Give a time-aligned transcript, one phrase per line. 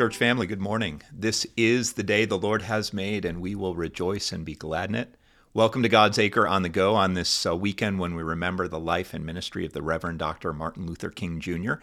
[0.00, 1.02] Church family, good morning.
[1.12, 4.88] This is the day the Lord has made, and we will rejoice and be glad
[4.88, 5.14] in it.
[5.52, 8.78] Welcome to God's Acre on the Go on this uh, weekend when we remember the
[8.78, 10.52] life and ministry of the Reverend Dr.
[10.52, 11.74] Martin Luther King Jr.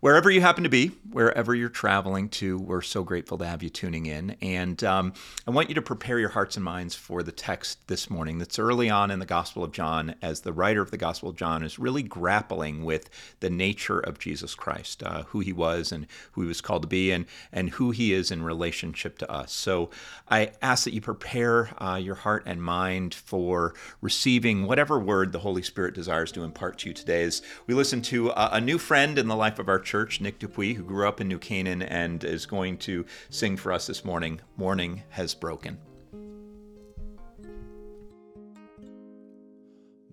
[0.00, 3.68] Wherever you happen to be, wherever you're traveling to, we're so grateful to have you
[3.68, 4.36] tuning in.
[4.42, 5.12] And um,
[5.46, 8.58] I want you to prepare your hearts and minds for the text this morning that's
[8.58, 11.62] early on in the Gospel of John, as the writer of the Gospel of John
[11.62, 16.40] is really grappling with the nature of Jesus Christ, uh, who he was and who
[16.40, 19.52] he was called to be, and, and who he is in relationship to us.
[19.52, 19.90] So
[20.28, 25.40] I ask that you prepare uh, your heart and mind for receiving whatever word the
[25.40, 27.24] Holy Spirit desires to impart to you today.
[27.24, 30.38] As we listen to a, a new friend in the life of our church Nick
[30.38, 34.04] Dupuis, who grew up in New Canaan and is going to sing for us this
[34.04, 35.78] morning Morning Has Broken.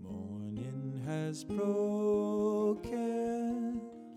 [0.02, 3.00] Morning has broken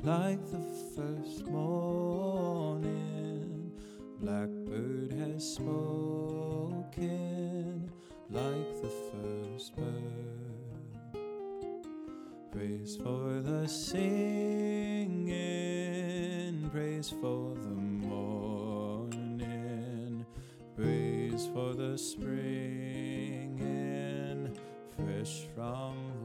[0.03, 0.63] like the
[0.97, 2.13] first morning.
[4.21, 7.42] Blackbird has spoken
[8.33, 9.85] like the first bird.
[12.51, 15.29] Praise for the singing,
[16.73, 17.77] praise for the
[18.09, 19.15] morning,
[20.75, 23.59] praise for the springing,
[24.97, 26.22] fresh from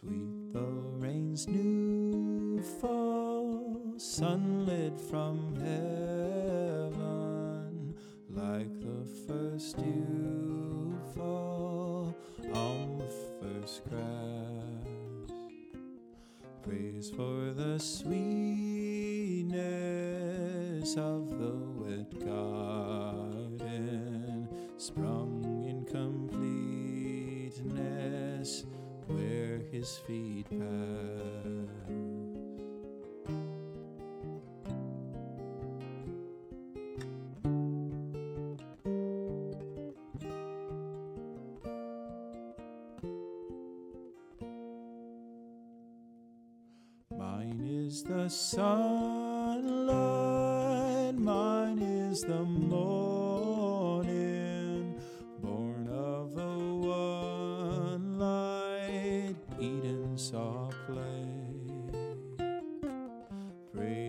[0.00, 0.66] Sweet the
[0.98, 7.14] rain's new fall sunlit from heaven,
[8.28, 12.12] like the first dew fall
[12.52, 13.06] on the
[13.40, 15.30] first grass.
[16.64, 18.16] Praise for the sweetness
[20.96, 23.38] of the wet garden,
[24.76, 26.64] sprung in completeness
[29.08, 32.33] where his feet pass.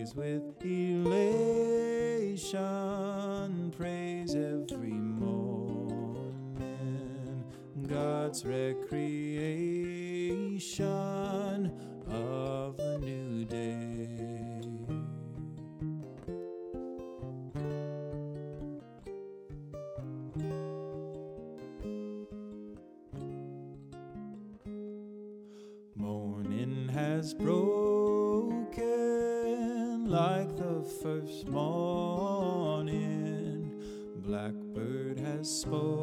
[0.06, 2.54] Praise with elation,
[3.76, 6.22] praise every morning,
[7.88, 11.05] God's recreation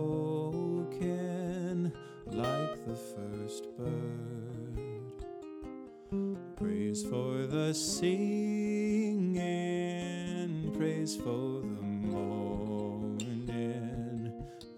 [0.03, 1.93] spoken
[2.27, 5.09] like the first bird.
[6.57, 9.41] Praise for the singing,
[10.77, 11.81] praise for the
[12.11, 13.23] morning,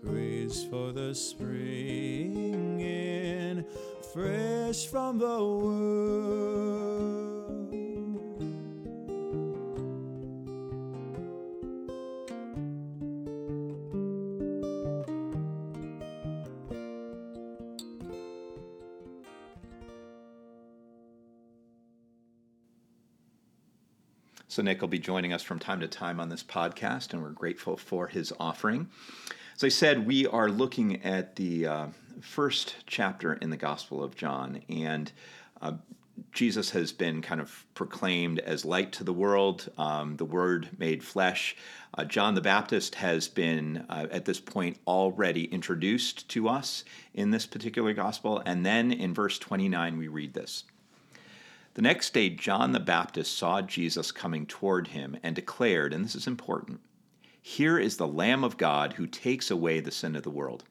[0.03, 1.65] praise for the springing,
[4.13, 6.84] fresh from the world.
[24.55, 27.31] So, Nick will be joining us from time to time on this podcast, and we're
[27.31, 28.87] grateful for his offering.
[29.53, 31.87] As I said, we are looking at the uh,
[32.21, 35.11] first chapter in the Gospel of John, and
[35.61, 35.73] uh,
[36.31, 41.03] Jesus has been kind of proclaimed as light to the world, um, the Word made
[41.03, 41.57] flesh.
[41.93, 47.31] Uh, John the Baptist has been, uh, at this point, already introduced to us in
[47.31, 48.41] this particular Gospel.
[48.45, 50.63] And then in verse 29, we read this
[51.75, 56.15] the next day, John the Baptist saw Jesus coming toward him and declared, and this
[56.15, 56.79] is important
[57.41, 60.63] Here is the Lamb of God who takes away the sin of the world.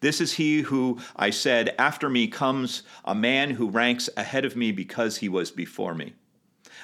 [0.00, 4.56] This is he who I said, After me comes a man who ranks ahead of
[4.56, 6.14] me because he was before me.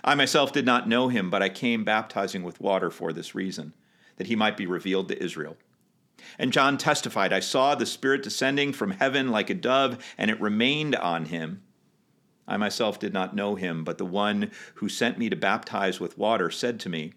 [0.02, 3.74] I myself did not know him, but I came baptizing with water for this reason,
[4.16, 5.56] that he might be revealed to Israel.
[6.36, 10.40] And John testified, I saw the Spirit descending from heaven like a dove, and it
[10.40, 11.62] remained on him.
[12.46, 16.18] I myself did not know him, but the one who sent me to baptize with
[16.18, 17.12] water said to me,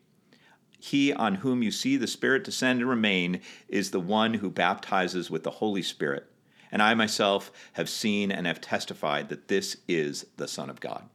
[0.79, 5.31] He on whom you see the Spirit descend and remain is the one who baptizes
[5.31, 6.27] with the Holy Spirit.
[6.71, 11.09] And I myself have seen and have testified that this is the Son of God.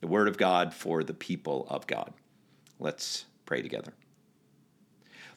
[0.00, 2.12] The Word of God for the people of God.
[2.78, 3.92] Let's pray together.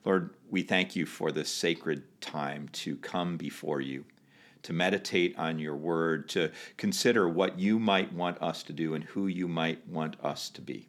[0.05, 4.05] Lord, we thank you for this sacred time to come before you,
[4.63, 9.03] to meditate on your word, to consider what you might want us to do and
[9.05, 10.87] who you might want us to be.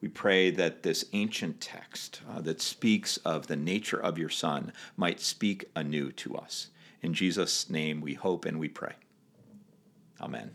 [0.00, 4.72] We pray that this ancient text uh, that speaks of the nature of your Son
[4.96, 6.68] might speak anew to us.
[7.00, 8.94] In Jesus' name we hope and we pray.
[10.20, 10.50] Amen.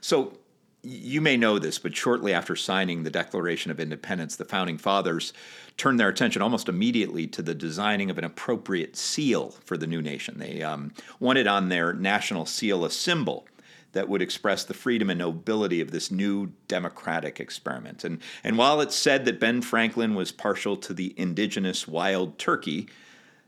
[0.00, 0.38] So,
[0.82, 5.32] you may know this, but shortly after signing the Declaration of Independence, the founding fathers
[5.76, 10.00] turned their attention almost immediately to the designing of an appropriate seal for the new
[10.00, 10.38] nation.
[10.38, 13.46] They um, wanted on their national seal a symbol
[13.92, 18.04] that would express the freedom and nobility of this new democratic experiment.
[18.04, 22.88] And, and while it's said that Ben Franklin was partial to the indigenous wild turkey,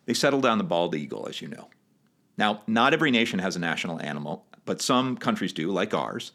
[0.06, 1.69] they settled on the bald eagle, as you know.
[2.37, 6.32] Now, not every nation has a national animal, but some countries do, like ours.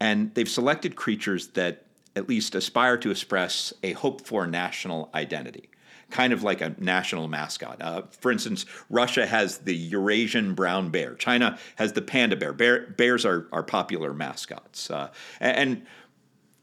[0.00, 1.84] And they've selected creatures that
[2.16, 5.68] at least aspire to express a hope for national identity,
[6.10, 7.80] kind of like a national mascot.
[7.80, 12.52] Uh, for instance, Russia has the Eurasian brown bear, China has the panda bear.
[12.52, 14.90] bear bears are, are popular mascots.
[14.90, 15.10] Uh,
[15.40, 15.86] and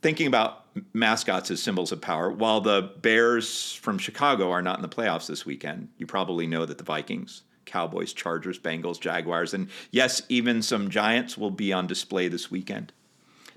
[0.01, 4.81] thinking about mascots as symbols of power, while the Bears from Chicago are not in
[4.81, 9.69] the playoffs this weekend, you probably know that the Vikings, Cowboys, Chargers, Bengals, Jaguars, and
[9.91, 12.93] yes, even some Giants will be on display this weekend.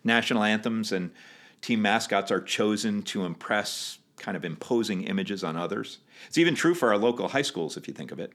[0.04, 1.10] National anthems and
[1.60, 5.98] team mascots are chosen to impress kind of imposing images on others.
[6.26, 8.32] It's even true for our local high schools, if you think of it.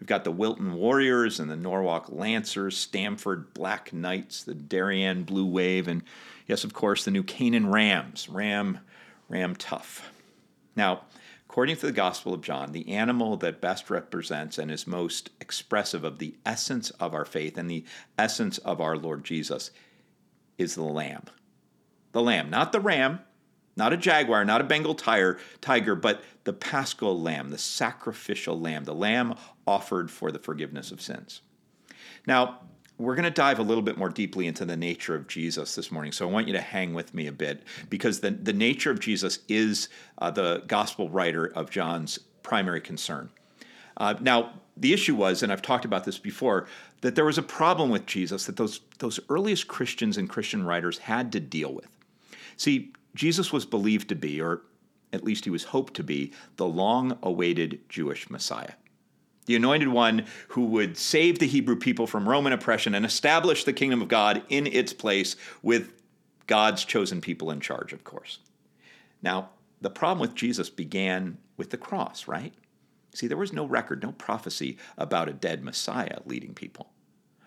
[0.00, 5.46] We've got the Wilton Warriors and the Norwalk Lancers, Stamford Black Knights, the Darien Blue
[5.46, 6.02] Wave, and
[6.46, 8.80] yes, of course, the New Canaan Rams, Ram,
[9.28, 10.12] Ram Tough.
[10.76, 11.02] Now,
[11.48, 16.02] according to the Gospel of John, the animal that best represents and is most expressive
[16.02, 17.84] of the essence of our faith and the
[18.18, 19.70] essence of our Lord Jesus
[20.58, 21.24] is the lamb.
[22.12, 23.20] The lamb, not the ram,
[23.76, 28.84] not a jaguar, not a Bengal tire, tiger, but the paschal lamb, the sacrificial lamb,
[28.84, 29.34] the lamb
[29.66, 31.40] offered for the forgiveness of sins.
[32.26, 32.60] Now,
[32.96, 35.90] we're going to dive a little bit more deeply into the nature of Jesus this
[35.90, 36.12] morning.
[36.12, 39.00] So I want you to hang with me a bit because the, the nature of
[39.00, 43.30] Jesus is uh, the gospel writer of John's primary concern.
[43.96, 46.66] Uh, now, the issue was, and I've talked about this before,
[47.04, 50.96] that there was a problem with Jesus that those, those earliest Christians and Christian writers
[50.96, 51.90] had to deal with.
[52.56, 54.62] See, Jesus was believed to be, or
[55.12, 58.72] at least he was hoped to be, the long awaited Jewish Messiah.
[59.44, 63.74] The anointed one who would save the Hebrew people from Roman oppression and establish the
[63.74, 65.92] kingdom of God in its place with
[66.46, 68.38] God's chosen people in charge, of course.
[69.20, 69.50] Now,
[69.82, 72.54] the problem with Jesus began with the cross, right?
[73.14, 76.88] See, there was no record, no prophecy about a dead Messiah leading people.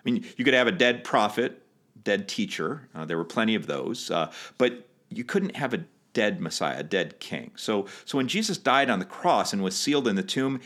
[0.08, 1.62] I mean, you could have a dead prophet,
[2.02, 2.88] dead teacher.
[2.96, 5.84] Uh, there were plenty of those, uh, but you couldn't have a
[6.14, 7.52] dead Messiah, a dead king.
[7.56, 10.62] So, so when Jesus died on the cross and was sealed in the tomb,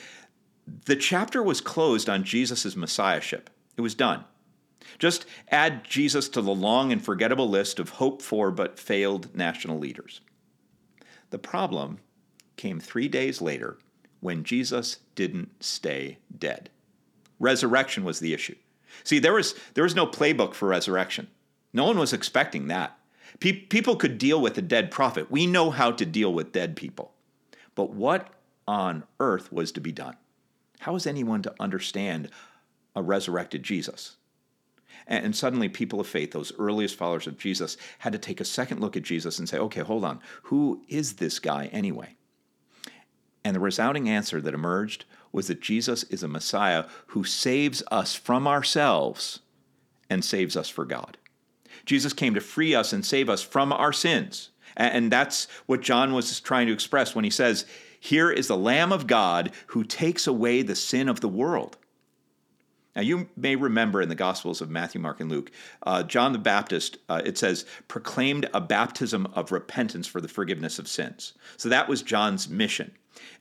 [0.85, 3.49] the chapter was closed on Jesus' messiahship.
[3.75, 4.25] It was done.
[4.99, 9.79] Just add Jesus to the long and forgettable list of hoped for but failed national
[9.79, 10.21] leaders.
[11.31, 11.97] The problem
[12.57, 13.79] came three days later
[14.19, 16.69] when Jesus didn't stay dead.
[17.39, 18.55] Resurrection was the issue.
[19.03, 21.27] See, there was, there was no playbook for resurrection.
[21.73, 22.97] No one was expecting that.
[23.39, 25.31] Pe- people could deal with a dead prophet.
[25.31, 27.13] We know how to deal with dead people.
[27.75, 28.29] But what
[28.67, 30.17] on earth was to be done?
[30.79, 32.29] How is anyone to understand
[32.95, 34.17] a resurrected Jesus?
[35.07, 38.45] And, and suddenly, people of faith, those earliest followers of Jesus, had to take a
[38.45, 42.15] second look at Jesus and say, okay, hold on, who is this guy anyway?
[43.43, 48.15] And the resounding answer that emerged was that Jesus is a Messiah who saves us
[48.15, 49.39] from ourselves
[50.09, 51.17] and saves us for God.
[51.85, 54.49] Jesus came to free us and save us from our sins.
[54.77, 57.65] And that's what John was trying to express when he says,
[57.99, 61.77] Here is the Lamb of God who takes away the sin of the world.
[62.95, 65.51] Now, you may remember in the Gospels of Matthew, Mark, and Luke,
[65.83, 70.77] uh, John the Baptist, uh, it says, proclaimed a baptism of repentance for the forgiveness
[70.77, 71.33] of sins.
[71.57, 72.91] So that was John's mission.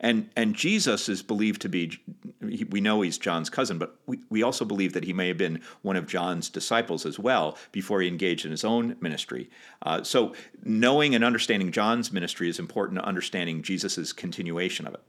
[0.00, 1.98] And, and Jesus is believed to be,
[2.40, 5.60] we know he's John's cousin, but we, we also believe that he may have been
[5.82, 9.50] one of John's disciples as well before he engaged in his own ministry.
[9.82, 15.02] Uh, so knowing and understanding John's ministry is important to understanding Jesus' continuation of it.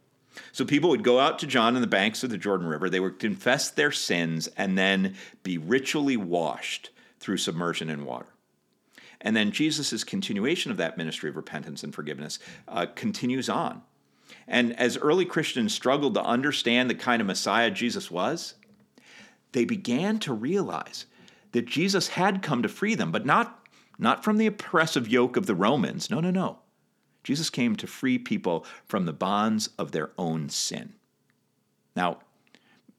[0.51, 2.99] So people would go out to John on the banks of the Jordan River, they
[2.99, 8.27] would confess their sins and then be ritually washed through submersion in water.
[9.19, 13.83] And then Jesus' continuation of that ministry of repentance and forgiveness uh, continues on.
[14.47, 18.55] And as early Christians struggled to understand the kind of Messiah Jesus was,
[19.51, 21.05] they began to realize
[21.51, 23.67] that Jesus had come to free them, but not,
[23.99, 26.09] not from the oppressive yoke of the Romans.
[26.09, 26.59] No, no, no.
[27.23, 30.93] Jesus came to free people from the bonds of their own sin.
[31.95, 32.19] Now,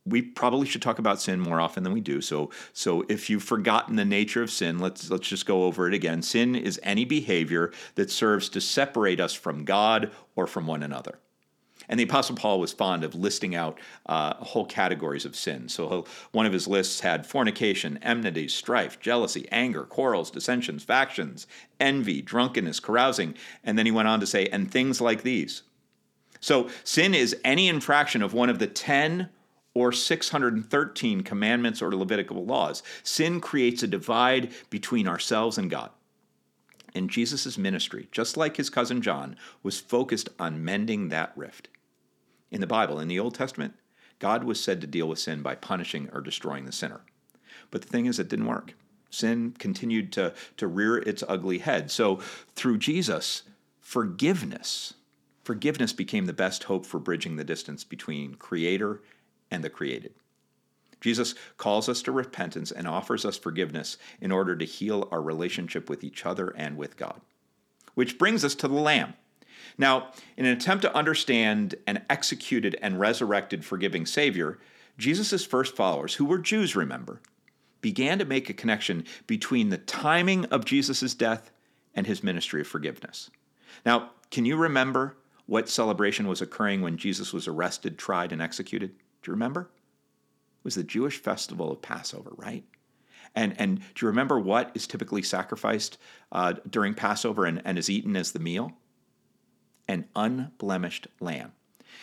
[0.04, 2.20] we probably should talk about sin more often than we do.
[2.20, 5.94] So, so if you've forgotten the nature of sin, let's let's just go over it
[5.94, 6.22] again.
[6.22, 11.18] Sin is any behavior that serves to separate us from God or from one another.
[11.88, 15.68] And the Apostle Paul was fond of listing out uh, whole categories of sin.
[15.68, 21.46] So one of his lists had fornication, enmity, strife, jealousy, anger, quarrels, dissensions, factions,
[21.80, 23.34] envy, drunkenness, carousing.
[23.64, 25.62] And then he went on to say, and things like these.
[26.40, 29.28] So sin is any infraction of one of the 10
[29.74, 32.82] or 613 commandments or Levitical laws.
[33.02, 35.90] Sin creates a divide between ourselves and God.
[36.94, 41.68] And Jesus' ministry, just like his cousin John, was focused on mending that rift.
[42.50, 43.74] In the Bible, in the Old Testament,
[44.18, 47.00] God was said to deal with sin by punishing or destroying the sinner.
[47.70, 48.74] But the thing is, it didn't work.
[49.10, 51.90] Sin continued to, to rear its ugly head.
[51.90, 52.16] So
[52.54, 53.42] through Jesus,
[53.80, 54.94] forgiveness,
[55.42, 59.02] forgiveness became the best hope for bridging the distance between Creator
[59.50, 60.14] and the created.
[61.02, 65.90] Jesus calls us to repentance and offers us forgiveness in order to heal our relationship
[65.90, 67.20] with each other and with God.
[67.94, 69.14] Which brings us to the Lamb.
[69.76, 74.58] Now, in an attempt to understand an executed and resurrected forgiving Savior,
[74.96, 77.20] Jesus' first followers, who were Jews, remember,
[77.80, 81.50] began to make a connection between the timing of Jesus' death
[81.94, 83.30] and his ministry of forgiveness.
[83.84, 85.16] Now, can you remember
[85.46, 88.90] what celebration was occurring when Jesus was arrested, tried, and executed?
[89.22, 89.68] Do you remember?
[90.64, 92.64] Was the Jewish festival of Passover, right?
[93.34, 95.98] And, and do you remember what is typically sacrificed
[96.30, 98.72] uh, during Passover and, and is eaten as the meal?
[99.88, 101.52] an unblemished lamb.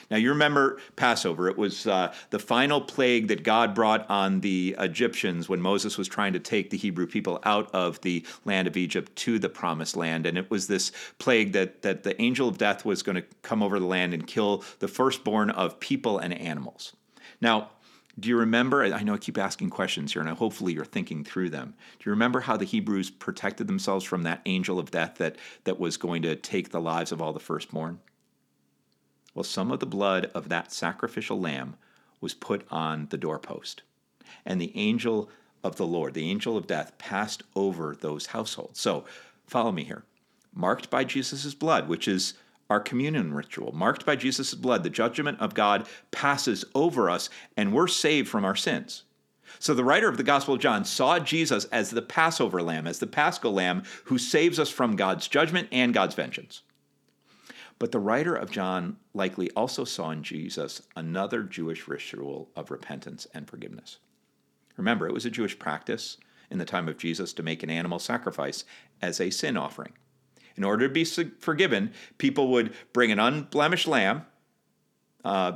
[0.10, 1.50] Now, you remember Passover.
[1.50, 6.08] It was uh, the final plague that God brought on the Egyptians when Moses was
[6.08, 9.96] trying to take the Hebrew people out of the land of Egypt to the promised
[9.96, 10.26] land.
[10.26, 13.62] And it was this plague that, that the angel of death was going to come
[13.62, 16.96] over the land and kill the firstborn of people and animals.
[17.42, 17.72] Now,
[18.20, 18.84] do you remember?
[18.84, 21.74] I know I keep asking questions here, and hopefully you're thinking through them.
[22.00, 25.80] Do you remember how the Hebrews protected themselves from that angel of death that, that
[25.80, 28.00] was going to take the lives of all the firstborn?
[29.34, 31.76] Well, some of the blood of that sacrificial lamb
[32.20, 33.84] was put on the doorpost,
[34.46, 35.30] and the angel
[35.64, 38.80] of the Lord, the angel of death, passed over those households.
[38.80, 39.06] So,
[39.46, 40.04] follow me here.
[40.54, 42.34] Marked by Jesus' blood, which is
[42.70, 47.74] our communion ritual, marked by Jesus' blood, the judgment of God passes over us and
[47.74, 49.04] we're saved from our sins.
[49.58, 53.00] So the writer of the Gospel of John saw Jesus as the Passover lamb, as
[53.00, 56.62] the paschal lamb who saves us from God's judgment and God's vengeance.
[57.80, 63.26] But the writer of John likely also saw in Jesus another Jewish ritual of repentance
[63.34, 63.98] and forgiveness.
[64.78, 66.18] Remember, it was a Jewish practice
[66.52, 68.66] in the time of Jesus to make an animal sacrifice
[69.02, 69.94] as a sin offering.
[70.60, 74.26] In order to be forgiven, people would bring an unblemished lamb.
[75.24, 75.54] Uh,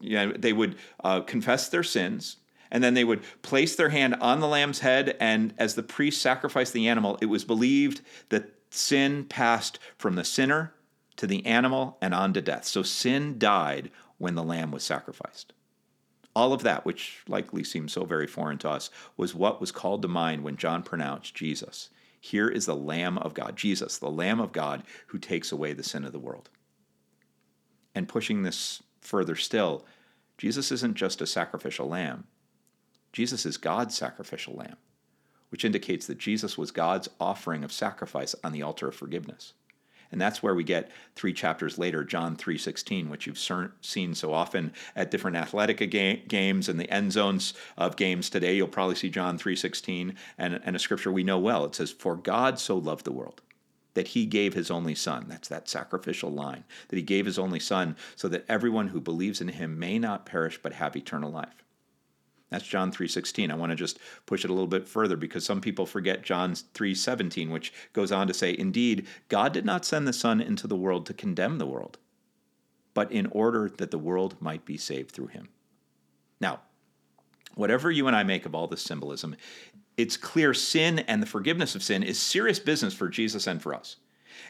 [0.00, 2.38] you know, they would uh, confess their sins,
[2.70, 5.14] and then they would place their hand on the lamb's head.
[5.20, 10.24] And as the priest sacrificed the animal, it was believed that sin passed from the
[10.24, 10.72] sinner
[11.16, 12.64] to the animal and on to death.
[12.64, 15.52] So sin died when the lamb was sacrificed.
[16.34, 20.00] All of that, which likely seems so very foreign to us, was what was called
[20.00, 21.90] to mind when John pronounced Jesus.
[22.26, 25.84] Here is the Lamb of God, Jesus, the Lamb of God who takes away the
[25.84, 26.50] sin of the world.
[27.94, 29.86] And pushing this further still,
[30.36, 32.24] Jesus isn't just a sacrificial lamb.
[33.12, 34.74] Jesus is God's sacrificial lamb,
[35.50, 39.52] which indicates that Jesus was God's offering of sacrifice on the altar of forgiveness.
[40.12, 43.38] And that's where we get three chapters later, John 3.16, which you've
[43.80, 48.56] seen so often at different athletic games and the end zones of games today.
[48.56, 51.64] You'll probably see John 3.16 and, and a scripture we know well.
[51.64, 53.40] It says, For God so loved the world
[53.94, 55.24] that he gave his only son.
[55.26, 56.64] That's that sacrificial line.
[56.88, 60.26] That he gave his only son so that everyone who believes in him may not
[60.26, 61.64] perish but have eternal life.
[62.50, 63.50] That's John 3:16.
[63.50, 66.54] I want to just push it a little bit further because some people forget John
[66.54, 70.76] 3:17 which goes on to say, "Indeed, God did not send the Son into the
[70.76, 71.98] world to condemn the world,
[72.94, 75.48] but in order that the world might be saved through him."
[76.40, 76.60] Now,
[77.54, 79.34] whatever you and I make of all this symbolism,
[79.96, 83.74] it's clear sin and the forgiveness of sin is serious business for Jesus and for
[83.74, 83.96] us.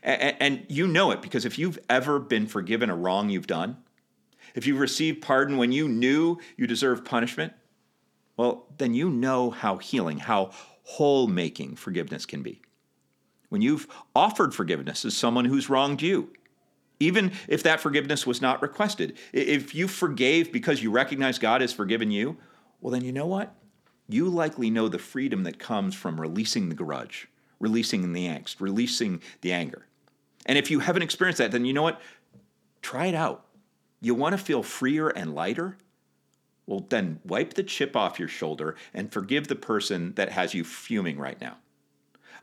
[0.02, 3.76] And, you know it because if you've ever been forgiven a wrong you've done,
[4.54, 7.52] if you've received pardon when you knew you deserved punishment,
[8.36, 10.50] well, then you know how healing, how
[10.82, 12.62] whole making forgiveness can be.
[13.48, 16.30] When you've offered forgiveness to someone who's wronged you,
[16.98, 21.72] even if that forgiveness was not requested, if you forgave because you recognize God has
[21.72, 22.36] forgiven you,
[22.80, 23.54] well, then you know what?
[24.08, 27.28] You likely know the freedom that comes from releasing the grudge,
[27.58, 29.86] releasing the angst, releasing the anger.
[30.46, 32.00] And if you haven't experienced that, then you know what?
[32.82, 33.46] Try it out.
[34.00, 35.76] You want to feel freer and lighter?
[36.66, 40.64] Well, then wipe the chip off your shoulder and forgive the person that has you
[40.64, 41.58] fuming right now.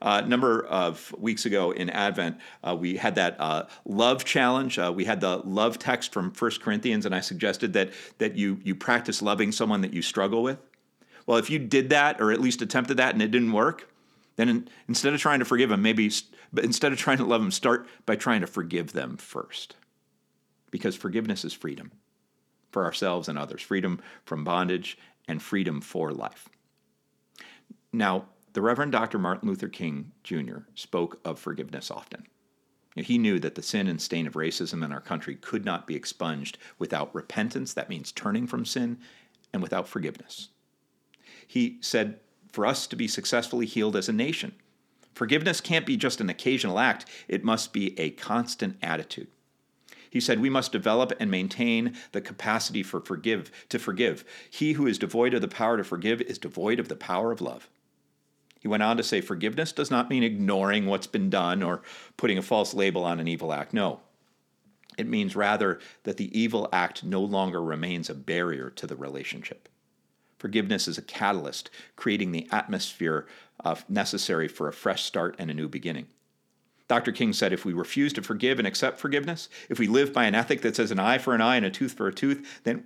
[0.02, 4.78] A uh, number of weeks ago in Advent, uh, we had that uh, love challenge.
[4.78, 8.60] Uh, we had the love text from 1 Corinthians, and I suggested that, that you,
[8.64, 10.60] you practice loving someone that you struggle with.
[11.26, 13.94] Well, if you did that, or at least attempted that, and it didn't work,
[14.36, 16.12] then in, instead of trying to forgive them, maybe
[16.52, 19.76] but instead of trying to love them, start by trying to forgive them first.
[20.70, 21.92] Because forgiveness is freedom
[22.74, 26.50] for ourselves and others freedom from bondage and freedom for life.
[27.94, 29.18] Now, the Reverend Dr.
[29.18, 30.60] Martin Luther King Jr.
[30.76, 32.28] spoke of forgiveness often.
[32.96, 35.96] He knew that the sin and stain of racism in our country could not be
[35.96, 39.00] expunged without repentance, that means turning from sin,
[39.52, 40.50] and without forgiveness.
[41.48, 42.20] He said,
[42.52, 44.54] for us to be successfully healed as a nation,
[45.16, 49.28] forgiveness can't be just an occasional act, it must be a constant attitude.
[50.14, 54.24] He said, We must develop and maintain the capacity for forgive, to forgive.
[54.48, 57.42] He who is devoid of the power to forgive is devoid of the power of
[57.42, 57.68] love.
[58.60, 61.82] He went on to say, Forgiveness does not mean ignoring what's been done or
[62.16, 63.74] putting a false label on an evil act.
[63.74, 64.02] No.
[65.00, 69.68] It means rather that the evil act no longer remains a barrier to the relationship.
[70.38, 73.26] Forgiveness is a catalyst, creating the atmosphere
[73.66, 76.06] uh, necessary for a fresh start and a new beginning.
[76.94, 77.12] Dr.
[77.12, 80.36] King said if we refuse to forgive and accept forgiveness, if we live by an
[80.36, 82.84] ethic that says an eye for an eye and a tooth for a tooth, then,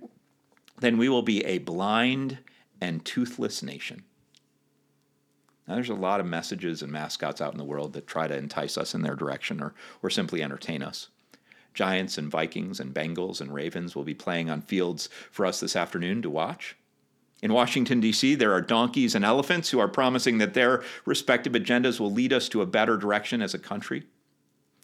[0.78, 2.38] then we will be a blind
[2.80, 4.04] and toothless nation.
[5.66, 8.34] Now, there's a lot of messages and mascots out in the world that try to
[8.34, 11.08] entice us in their direction or, or simply entertain us.
[11.74, 15.76] Giants and Vikings and Bengals and Ravens will be playing on fields for us this
[15.76, 16.78] afternoon to watch.
[17.40, 22.00] In Washington, D.C., there are donkeys and elephants who are promising that their respective agendas
[22.00, 24.04] will lead us to a better direction as a country.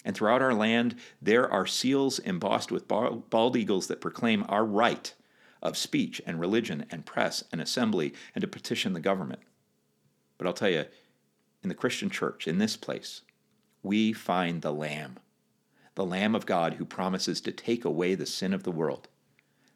[0.05, 5.13] And throughout our land, there are seals embossed with bald eagles that proclaim our right
[5.63, 9.41] of speech and religion and press and assembly and to petition the government.
[10.39, 10.85] But I'll tell you,
[11.63, 13.23] in the Christian church, in this place,
[13.83, 15.19] we find the Lamb,
[15.95, 19.09] the Lamb of God who promises to take away the sin of the world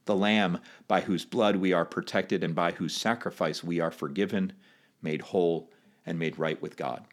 [0.09, 4.55] the Lamb by whose blood we are protected and by whose sacrifice we are forgiven,
[5.03, 5.71] made whole,
[6.07, 7.05] and made right with God.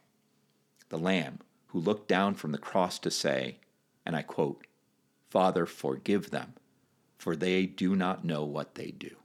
[0.88, 3.58] The Lamb who looked down from the cross to say,
[4.06, 4.66] and I quote,
[5.28, 6.54] Father, forgive them,
[7.18, 9.16] for they do not know what they do.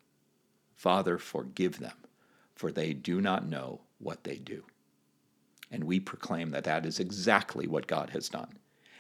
[0.76, 1.96] Father, forgive them,
[2.54, 4.66] for they do not know what they do.
[5.72, 8.60] And we proclaim that that is exactly what God has done.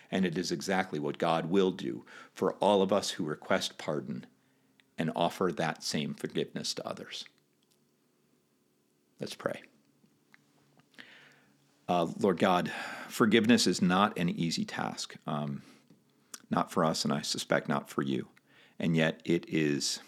[0.09, 4.25] And it is exactly what God will do for all of us who request pardon
[5.01, 7.25] and offer that same forgiveness to others.
[9.19, 9.63] Let's pray.
[11.89, 12.71] Uh, Lord God,
[13.09, 15.63] forgiveness is not an easy task, um,
[16.51, 18.27] not for us, and I suspect not for you.
[18.79, 20.01] And yet it is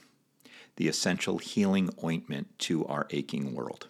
[0.75, 3.87] the essential healing ointment to our aching world.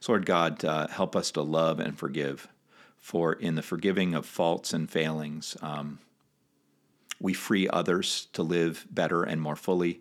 [0.00, 2.48] So, Lord God, uh, help us to love and forgive,
[2.96, 6.00] for in the forgiving of faults and failings, um,
[7.20, 10.00] we free others to live better and more fully,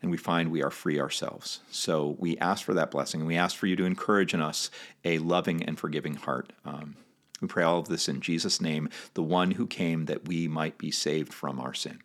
[0.00, 1.60] and we find we are free ourselves.
[1.70, 4.70] So we ask for that blessing, and we ask for you to encourage in us
[5.04, 6.52] a loving and forgiving heart.
[6.64, 6.96] Um,
[7.40, 10.78] we pray all of this in Jesus' name, the one who came that we might
[10.78, 12.00] be saved from our sin.